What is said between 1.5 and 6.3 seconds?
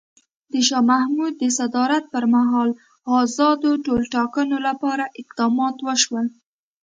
صدارت پر مهال ازادو ټولټاکنو لپاره اقدامات وشول.